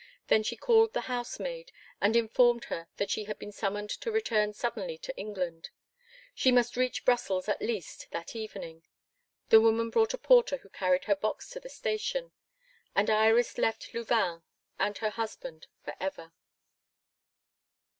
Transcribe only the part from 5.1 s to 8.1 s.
England; she must reach Brussels at least